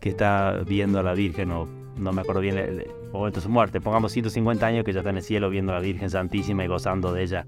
que 0.00 0.10
está 0.10 0.62
viendo 0.66 0.98
a 0.98 1.02
la 1.02 1.14
Virgen, 1.14 1.50
o 1.52 1.66
no 1.96 2.12
me 2.12 2.20
acuerdo 2.20 2.40
bien 2.40 2.58
el, 2.58 2.86
momento 3.12 3.40
de 3.40 3.44
su 3.44 3.48
muerte, 3.48 3.80
pongamos 3.80 4.12
150 4.12 4.66
años 4.66 4.84
que 4.84 4.92
ya 4.92 5.00
está 5.00 5.10
en 5.10 5.16
el 5.16 5.22
cielo 5.22 5.48
viendo 5.48 5.72
a 5.72 5.76
la 5.76 5.80
Virgen 5.80 6.10
Santísima 6.10 6.64
y 6.64 6.68
gozando 6.68 7.12
de 7.12 7.22
ella. 7.22 7.46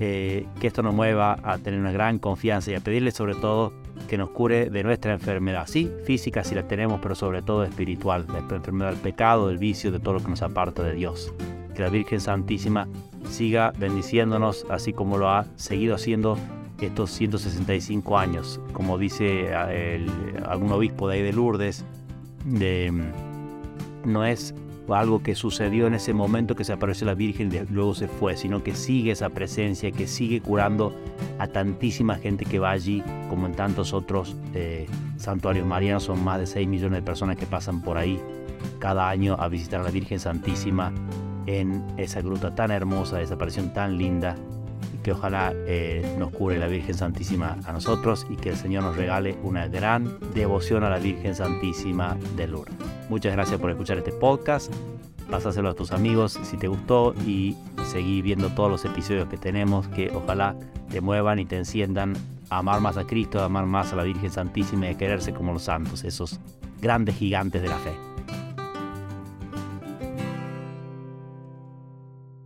Eh, 0.00 0.46
que 0.60 0.66
esto 0.66 0.82
nos 0.82 0.92
mueva 0.92 1.38
a 1.44 1.58
tener 1.58 1.78
una 1.78 1.92
gran 1.92 2.18
confianza 2.18 2.72
y 2.72 2.74
a 2.74 2.80
pedirle 2.80 3.12
sobre 3.12 3.36
todo 3.36 3.72
que 4.08 4.18
nos 4.18 4.30
cure 4.30 4.70
de 4.70 4.82
nuestra 4.82 5.12
enfermedad, 5.12 5.66
sí, 5.66 5.90
física 6.04 6.44
si 6.44 6.54
la 6.54 6.66
tenemos, 6.66 7.00
pero 7.00 7.14
sobre 7.14 7.42
todo 7.42 7.64
espiritual, 7.64 8.26
la 8.32 8.38
enfermedad 8.38 8.90
del 8.90 9.00
pecado, 9.00 9.48
del 9.48 9.58
vicio, 9.58 9.92
de 9.92 10.00
todo 10.00 10.14
lo 10.14 10.20
que 10.20 10.28
nos 10.28 10.42
aparta 10.42 10.82
de 10.82 10.94
Dios. 10.94 11.32
Que 11.74 11.82
la 11.82 11.88
Virgen 11.88 12.20
Santísima 12.20 12.88
siga 13.28 13.72
bendiciéndonos 13.78 14.66
así 14.70 14.92
como 14.92 15.18
lo 15.18 15.28
ha 15.28 15.46
seguido 15.56 15.94
haciendo 15.94 16.38
estos 16.86 17.10
165 17.12 18.18
años, 18.18 18.60
como 18.72 18.98
dice 18.98 19.46
eh, 19.50 20.06
algún 20.46 20.72
obispo 20.72 21.08
de 21.08 21.16
ahí 21.16 21.22
de 21.22 21.32
Lourdes, 21.32 21.84
de, 22.44 22.92
no 24.04 24.24
es 24.24 24.54
algo 24.88 25.22
que 25.22 25.34
sucedió 25.34 25.86
en 25.86 25.94
ese 25.94 26.12
momento 26.12 26.54
que 26.54 26.64
se 26.64 26.72
apareció 26.72 27.06
la 27.06 27.14
Virgen 27.14 27.50
y 27.52 27.72
luego 27.72 27.94
se 27.94 28.08
fue, 28.08 28.36
sino 28.36 28.62
que 28.62 28.74
sigue 28.74 29.12
esa 29.12 29.30
presencia, 29.30 29.90
que 29.90 30.06
sigue 30.06 30.40
curando 30.40 30.94
a 31.38 31.46
tantísima 31.46 32.16
gente 32.16 32.44
que 32.44 32.58
va 32.58 32.72
allí, 32.72 33.02
como 33.30 33.46
en 33.46 33.54
tantos 33.54 33.94
otros 33.94 34.36
eh, 34.52 34.86
santuarios 35.16 35.66
marianos. 35.66 36.02
Son 36.02 36.22
más 36.22 36.40
de 36.40 36.46
6 36.46 36.68
millones 36.68 36.98
de 36.98 37.02
personas 37.02 37.36
que 37.36 37.46
pasan 37.46 37.80
por 37.80 37.96
ahí 37.96 38.20
cada 38.78 39.08
año 39.08 39.36
a 39.38 39.48
visitar 39.48 39.80
a 39.80 39.84
la 39.84 39.90
Virgen 39.90 40.20
Santísima 40.20 40.92
en 41.46 41.84
esa 41.96 42.20
gruta 42.20 42.54
tan 42.54 42.70
hermosa, 42.70 43.22
esa 43.22 43.34
aparición 43.34 43.72
tan 43.72 43.96
linda 43.96 44.36
que 45.04 45.12
ojalá 45.12 45.52
eh, 45.66 46.16
nos 46.18 46.32
cure 46.32 46.58
la 46.58 46.66
Virgen 46.66 46.94
Santísima 46.94 47.58
a 47.64 47.72
nosotros 47.72 48.26
y 48.28 48.36
que 48.36 48.48
el 48.48 48.56
Señor 48.56 48.82
nos 48.82 48.96
regale 48.96 49.36
una 49.44 49.68
gran 49.68 50.18
devoción 50.34 50.82
a 50.82 50.90
la 50.90 50.98
Virgen 50.98 51.36
Santísima 51.36 52.16
de 52.36 52.48
Lourdes. 52.48 52.74
Muchas 53.08 53.32
gracias 53.34 53.60
por 53.60 53.70
escuchar 53.70 53.98
este 53.98 54.10
podcast. 54.10 54.72
Pásaselo 55.30 55.68
a 55.68 55.74
tus 55.74 55.92
amigos 55.92 56.40
si 56.42 56.56
te 56.56 56.68
gustó 56.68 57.14
y 57.26 57.54
seguí 57.84 58.22
viendo 58.22 58.48
todos 58.48 58.70
los 58.70 58.84
episodios 58.84 59.28
que 59.28 59.36
tenemos 59.36 59.86
que 59.88 60.10
ojalá 60.10 60.56
te 60.90 61.00
muevan 61.00 61.38
y 61.38 61.44
te 61.44 61.56
enciendan 61.56 62.14
a 62.48 62.58
amar 62.58 62.80
más 62.80 62.96
a 62.96 63.04
Cristo, 63.06 63.40
a 63.40 63.44
amar 63.44 63.66
más 63.66 63.92
a 63.92 63.96
la 63.96 64.04
Virgen 64.04 64.30
Santísima 64.30 64.86
y 64.86 64.94
a 64.94 64.98
quererse 64.98 65.32
como 65.32 65.52
los 65.52 65.64
santos, 65.64 66.02
esos 66.04 66.40
grandes 66.80 67.16
gigantes 67.16 67.62
de 67.62 67.68
la 67.68 67.76
fe. 67.76 68.13